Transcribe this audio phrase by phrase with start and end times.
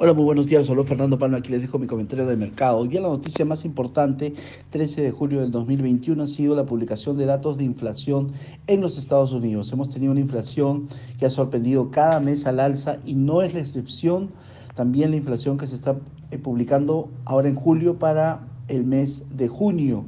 [0.00, 0.64] Hola, muy buenos días.
[0.64, 1.38] Solo Fernando Palma.
[1.38, 2.78] Aquí les dejo mi comentario de mercado.
[2.78, 4.32] Hoy día la noticia más importante,
[4.70, 8.30] 13 de julio del 2021, ha sido la publicación de datos de inflación
[8.68, 9.72] en los Estados Unidos.
[9.72, 10.86] Hemos tenido una inflación
[11.18, 14.30] que ha sorprendido cada mes al alza y no es la excepción
[14.76, 15.96] también la inflación que se está
[16.30, 20.04] eh, publicando ahora en julio para el mes de junio.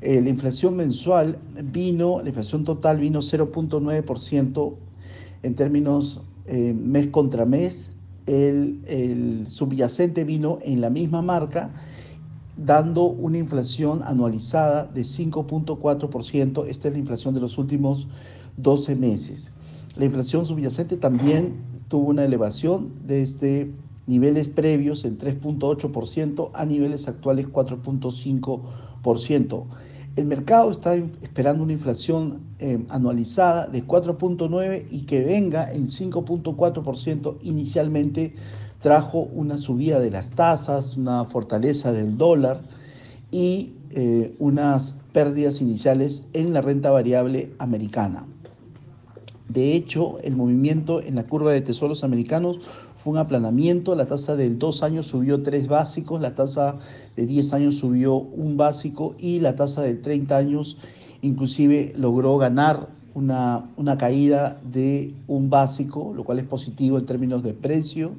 [0.00, 1.38] Eh, la inflación mensual
[1.70, 4.74] vino, la inflación total vino 0.9%
[5.44, 7.90] en términos eh, mes contra mes
[8.30, 11.70] el, subyacente vino en la misma marca,
[12.56, 16.66] dando una inflación anualizada de 5.4%.
[16.66, 18.08] Esta es la inflación de los últimos
[18.56, 19.52] 12 meses.
[19.96, 21.56] La inflación subyacente también
[21.88, 23.70] tuvo una elevación desde
[24.06, 29.64] niveles previos en 3.8% a niveles actuales 4.5%.
[30.16, 37.36] El mercado está esperando una inflación eh, anualizada de 4.9 y que venga en 5.4%.
[37.42, 38.34] Inicialmente
[38.80, 42.62] trajo una subida de las tasas, una fortaleza del dólar
[43.30, 48.26] y eh, unas pérdidas iniciales en la renta variable americana.
[49.48, 52.58] De hecho, el movimiento en la curva de tesoros americanos
[53.02, 56.76] fue un aplanamiento, la tasa del 2 años subió 3 básicos, la tasa
[57.16, 60.76] de 10 años subió un básico y la tasa de 30 años
[61.22, 67.42] inclusive logró ganar una, una caída de un básico, lo cual es positivo en términos
[67.42, 68.12] de precio.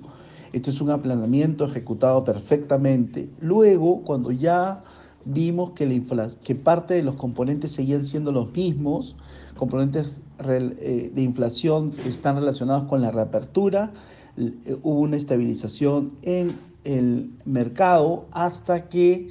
[0.52, 3.30] Esto es un aplanamiento ejecutado perfectamente.
[3.40, 4.84] Luego, cuando ya
[5.26, 9.16] vimos que, la que parte de los componentes seguían siendo los mismos,
[9.56, 13.92] componentes eh, de inflación que están relacionados con la reapertura,
[14.38, 19.30] hubo una estabilización en el mercado hasta que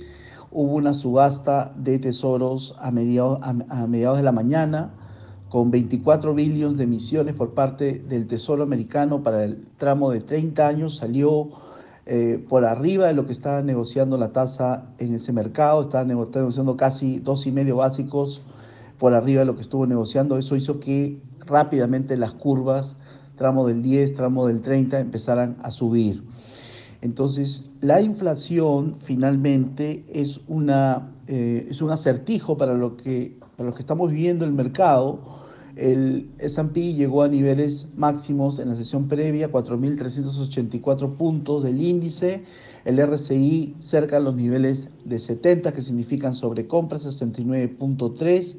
[0.51, 4.95] hubo una subasta de tesoros a mediados, a, mediados de la mañana
[5.49, 10.67] con 24 billones de emisiones por parte del Tesoro americano para el tramo de 30
[10.67, 11.51] años, salió
[12.07, 16.77] eh, por arriba de lo que estaba negociando la tasa en ese mercado, estaba negociando
[16.77, 18.43] casi dos y medio básicos
[18.99, 20.39] por arriba de lo que estuvo negociando.
[20.39, 22.97] Eso hizo que rápidamente las curvas
[23.41, 26.23] tramo del 10, tramo del 30, empezaran a subir.
[27.01, 33.75] Entonces, la inflación finalmente es, una, eh, es un acertijo para lo, que, para lo
[33.75, 35.21] que estamos viviendo el mercado.
[35.75, 42.45] El S&P llegó a niveles máximos en la sesión previa, 4.384 puntos del índice,
[42.85, 48.57] el RCI cerca de los niveles de 70, que significan sobrecompras, 69.3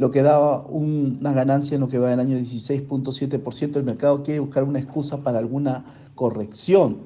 [0.00, 3.76] lo que daba una ganancia en lo que va del año 16.7%.
[3.76, 7.00] El mercado quiere buscar una excusa para alguna corrección.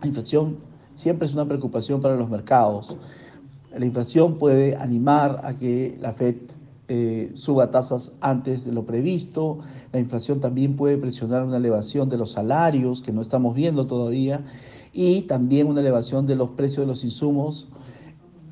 [0.00, 0.56] La inflación
[0.96, 2.96] siempre es una preocupación para los mercados.
[3.72, 6.34] La inflación puede animar a que la Fed
[6.88, 9.58] eh, suba tasas antes de lo previsto.
[9.92, 14.44] La inflación también puede presionar una elevación de los salarios, que no estamos viendo todavía,
[14.92, 17.68] y también una elevación de los precios de los insumos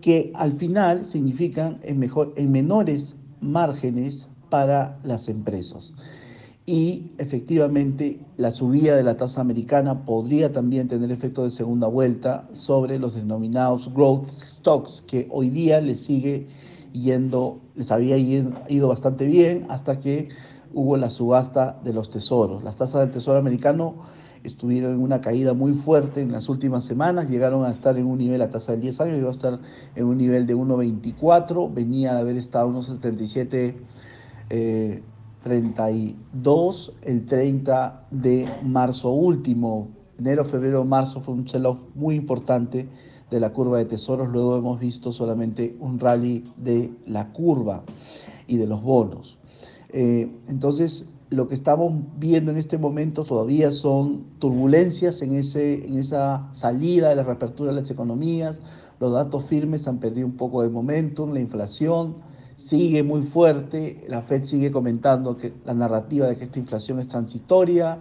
[0.00, 5.94] que al final significan en, mejor, en menores márgenes para las empresas.
[6.66, 12.48] Y efectivamente la subida de la tasa americana podría también tener efecto de segunda vuelta
[12.52, 16.48] sobre los denominados growth stocks, que hoy día les sigue
[16.92, 20.28] yendo, les había ido bastante bien hasta que
[20.74, 22.64] hubo la subasta de los tesoros.
[22.64, 23.94] Las tasas del tesoro americano
[24.44, 28.18] estuvieron en una caída muy fuerte en las últimas semanas, llegaron a estar en un
[28.18, 29.58] nivel, a tasa de 10 años, llegó a estar
[29.94, 33.76] en un nivel de 1,24, venía de haber estado unos 77,
[35.42, 39.88] 32 el 30 de marzo último.
[40.18, 42.88] Enero, febrero, marzo fue un sell-off muy importante
[43.30, 47.82] de la curva de tesoros, luego hemos visto solamente un rally de la curva
[48.46, 49.38] y de los bonos.
[49.90, 55.98] Eh, entonces, lo que estamos viendo en este momento todavía son turbulencias en, ese, en
[55.98, 58.62] esa salida de la reapertura de las economías.
[59.00, 62.16] Los datos firmes han perdido un poco de momentum, la inflación
[62.56, 67.08] sigue muy fuerte, la Fed sigue comentando que la narrativa de que esta inflación es
[67.08, 67.98] transitoria,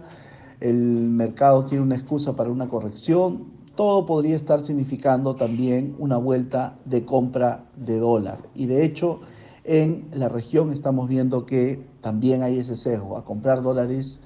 [0.60, 6.78] el mercado quiere una excusa para una corrección, todo podría estar significando también una vuelta
[6.86, 8.38] de compra de dólar.
[8.54, 9.20] Y de hecho,
[9.64, 14.20] en la región estamos viendo que también hay ese sesgo a comprar dólares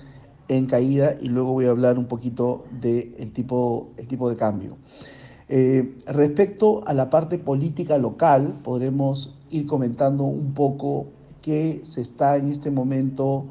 [0.48, 4.76] en caída y luego voy a hablar un poquito del tipo, el tipo de cambio.
[5.48, 11.06] Eh, respecto a la parte política local, podremos ir comentando un poco
[11.40, 13.46] que se está en este momento,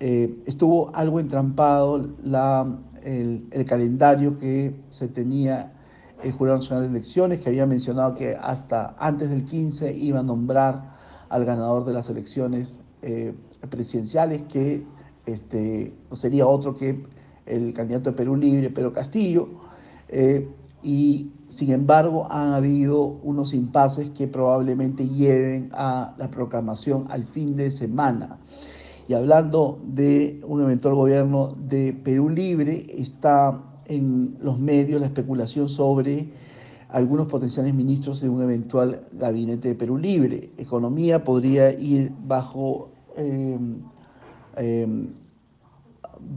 [0.00, 5.72] eh, estuvo algo entrampado la, el, calendario que se tenía
[6.22, 10.22] el Jurado Nacional de Elecciones, que había mencionado que hasta antes del 15 iba a
[10.22, 10.92] nombrar
[11.30, 13.34] al ganador de las elecciones eh,
[13.70, 14.84] presidenciales, que
[15.26, 17.04] este, no sería otro que
[17.46, 19.48] el candidato de Perú Libre, Pedro Castillo,
[20.08, 20.48] eh,
[20.82, 27.56] y sin embargo han habido unos impases que probablemente lleven a la proclamación al fin
[27.56, 28.38] de semana.
[29.08, 35.68] Y hablando de un eventual gobierno de Perú Libre, está en los medios la especulación
[35.68, 36.30] sobre
[36.88, 40.50] algunos potenciales ministros de un eventual gabinete de Perú Libre.
[40.58, 43.82] Economía podría ir bajo, em,
[44.56, 45.08] em,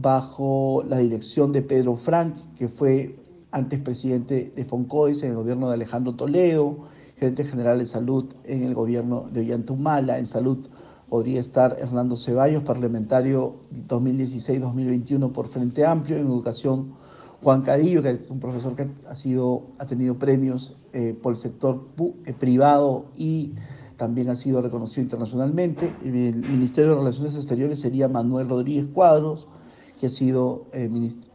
[0.00, 3.16] bajo la dirección de Pedro Frank, que fue
[3.52, 6.78] antes presidente de Foncois en el gobierno de Alejandro Toledo,
[7.16, 10.66] gerente general de salud en el gobierno de Ollantumala, en salud
[11.08, 13.56] podría estar Hernando Ceballos, parlamentario
[13.88, 16.94] 2016-2021 por Frente Amplio, en educación
[17.42, 21.38] Juan Cadillo, que es un profesor que ha, sido, ha tenido premios eh, por el
[21.38, 21.86] sector
[22.24, 23.52] eh, privado y
[23.96, 25.94] también ha sido reconocido internacionalmente.
[26.02, 29.48] El Ministerio de Relaciones Exteriores sería Manuel Rodríguez Cuadros,
[29.98, 30.88] que ha sido eh,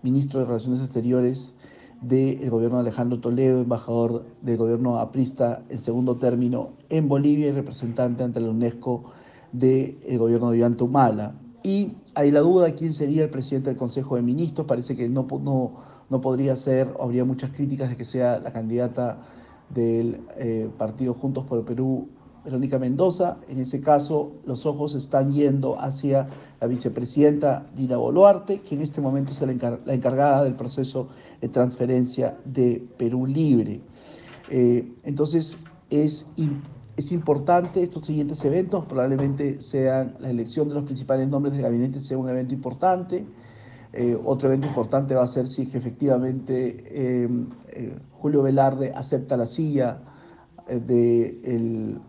[0.04, 1.54] ministro de Relaciones Exteriores
[2.02, 7.52] del gobierno de Alejandro Toledo, embajador del gobierno aprista el segundo término en Bolivia y
[7.52, 9.04] representante ante la UNESCO
[9.52, 11.36] del gobierno de Iván Humala.
[11.64, 14.66] Y hay la duda de quién sería el presidente del Consejo de Ministros.
[14.66, 15.74] Parece que no, no,
[16.10, 19.22] no podría ser, habría muchas críticas de que sea la candidata
[19.70, 22.10] del eh, partido Juntos por el Perú,
[22.44, 23.38] Verónica Mendoza.
[23.48, 26.28] En ese caso, los ojos están yendo hacia
[26.60, 31.08] la vicepresidenta Dina Boluarte, que en este momento es la, encargada del proceso
[31.40, 33.82] de transferencia de Perú Libre.
[34.50, 35.58] Eh, entonces,
[35.90, 36.26] es
[36.98, 42.00] es importante estos siguientes eventos, probablemente sean la elección de los principales nombres del gabinete,
[42.00, 43.26] sea un evento importante.
[43.94, 49.36] Eh, otro evento importante va a ser si es que efectivamente eh, Julio Velarde acepta
[49.36, 50.00] la silla
[50.68, 52.00] eh, de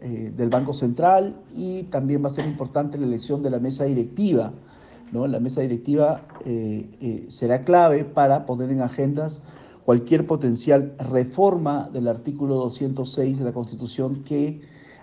[0.00, 4.52] del Banco Central y también va a ser importante la elección de la mesa directiva.
[5.12, 5.26] ¿no?
[5.26, 6.22] La mesa directiva
[7.28, 9.42] será clave para poner en agendas
[9.84, 14.60] cualquier potencial reforma del artículo 206 de la Constitución que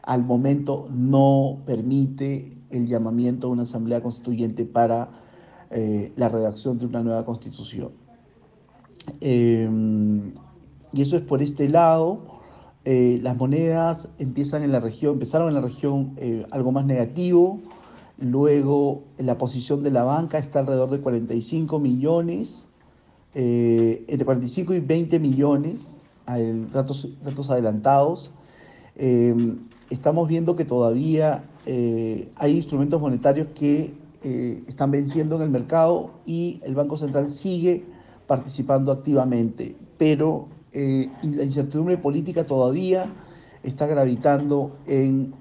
[0.07, 5.09] al momento no permite el llamamiento a una asamblea constituyente para
[5.69, 7.91] eh, la redacción de una nueva constitución.
[9.19, 10.33] Em,
[10.93, 12.36] y eso es por este lado.
[12.89, 17.59] Eh, las monedas empiezan en la región, empezaron en la región eh, algo más negativo,
[18.17, 22.65] luego la posición de la banca está alrededor de 45 millones,
[23.35, 25.97] eh, entre 45 y 20 millones,
[26.71, 28.31] datos, datos adelantados.
[28.95, 33.95] Em, estamos viendo que todavía hay instrumentos monetarios que
[34.65, 37.83] están venciendo en el mercado y el Banco Central sigue
[38.27, 40.47] participando activamente, pero
[41.23, 43.13] la incertidumbre política todavía
[43.63, 45.33] está gravitando en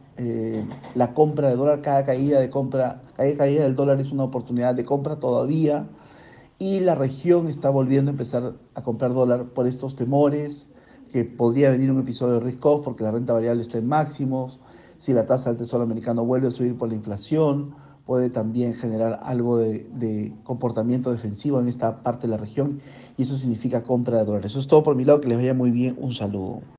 [0.95, 4.75] la compra de dólar, cada caída de compra, cada caída del dólar es una oportunidad
[4.75, 5.87] de compra todavía
[6.59, 10.67] y la región está volviendo a empezar a comprar dólar por estos temores,
[11.13, 14.59] que podría venir un episodio de risk off porque la renta variable está en máximos,
[14.97, 17.75] si la tasa del tesoro americano vuelve a subir por la inflación,
[18.07, 22.81] puede también generar algo de, de, comportamiento defensivo en esta parte de la región
[23.17, 24.53] y eso significa compra de dólares.
[24.53, 26.63] Eso es todo por mi lado, que les vaya muy bien, un saludo.